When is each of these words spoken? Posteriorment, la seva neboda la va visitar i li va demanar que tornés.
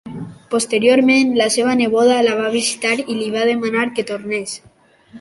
Posteriorment, 0.53 1.35
la 1.41 1.47
seva 1.57 1.77
neboda 1.83 2.17
la 2.31 2.35
va 2.41 2.49
visitar 2.57 2.97
i 3.05 3.21
li 3.21 3.31
va 3.39 3.47
demanar 3.55 3.89
que 3.97 4.11
tornés. 4.15 4.61